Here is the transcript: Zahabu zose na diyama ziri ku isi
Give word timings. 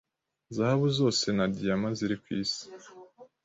Zahabu 0.55 0.87
zose 0.97 1.25
na 1.37 1.45
diyama 1.55 1.89
ziri 1.97 2.15
ku 2.23 2.27
isi 2.41 2.63